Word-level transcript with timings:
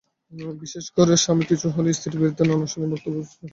বিশেষ 0.61 0.85
করে 0.97 1.13
স্বামী 1.23 1.43
কিছু 1.51 1.67
হলেই 1.75 1.95
স্ত্রীর 1.97 2.19
বিরুদ্ধে 2.21 2.43
নানা 2.43 2.63
অশালীন 2.67 2.89
মন্তব্য 2.91 3.15
পোস্ট 3.17 3.33
করেন। 3.33 3.49